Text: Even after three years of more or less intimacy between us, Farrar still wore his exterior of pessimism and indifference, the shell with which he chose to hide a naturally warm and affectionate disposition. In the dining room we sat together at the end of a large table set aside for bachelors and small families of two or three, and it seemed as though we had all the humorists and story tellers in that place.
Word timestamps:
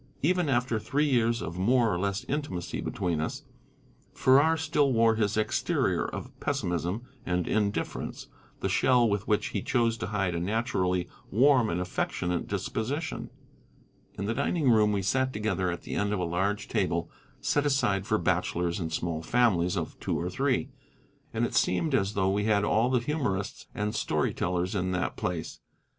Even 0.23 0.49
after 0.49 0.79
three 0.79 1.07
years 1.07 1.43
of 1.43 1.59
more 1.59 1.93
or 1.93 1.99
less 1.99 2.23
intimacy 2.27 2.81
between 2.81 3.21
us, 3.21 3.43
Farrar 4.15 4.57
still 4.57 4.91
wore 4.91 5.13
his 5.13 5.37
exterior 5.37 6.05
of 6.05 6.31
pessimism 6.39 7.03
and 7.23 7.47
indifference, 7.47 8.25
the 8.61 8.67
shell 8.67 9.07
with 9.07 9.27
which 9.27 9.49
he 9.49 9.61
chose 9.61 9.97
to 9.97 10.07
hide 10.07 10.33
a 10.33 10.39
naturally 10.39 11.07
warm 11.29 11.69
and 11.69 11.79
affectionate 11.79 12.47
disposition. 12.47 13.29
In 14.17 14.25
the 14.25 14.33
dining 14.33 14.71
room 14.71 14.91
we 14.91 15.03
sat 15.03 15.31
together 15.33 15.69
at 15.69 15.83
the 15.83 15.93
end 15.93 16.13
of 16.13 16.19
a 16.19 16.23
large 16.23 16.67
table 16.67 17.11
set 17.39 17.67
aside 17.67 18.07
for 18.07 18.17
bachelors 18.17 18.79
and 18.79 18.91
small 18.91 19.21
families 19.21 19.77
of 19.77 19.99
two 19.99 20.19
or 20.19 20.31
three, 20.31 20.71
and 21.31 21.45
it 21.45 21.53
seemed 21.53 21.93
as 21.93 22.15
though 22.15 22.31
we 22.31 22.45
had 22.45 22.63
all 22.63 22.89
the 22.89 22.97
humorists 23.01 23.67
and 23.75 23.93
story 23.93 24.33
tellers 24.33 24.73
in 24.73 24.93
that 24.93 25.15
place. 25.15 25.59